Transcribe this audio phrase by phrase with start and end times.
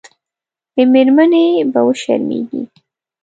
[0.75, 2.61] له مېرمنې به وشرمېږي.